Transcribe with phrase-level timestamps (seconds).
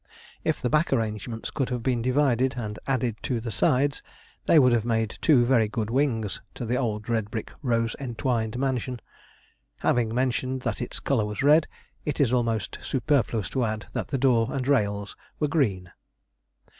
[0.43, 4.01] If the back arrangements could have been divided, and added to the sides,
[4.45, 8.57] they would have made two very good wings to the old red brick rose entwined
[8.57, 8.99] mansion.
[9.77, 11.67] Having mentioned that its colour was red,
[12.03, 15.91] it is almost superfluous to add that the door and rails were green.